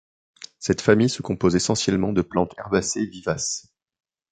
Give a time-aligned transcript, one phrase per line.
[0.57, 3.67] Cette famille se compose essentiellement de plantes herbacées vivaces.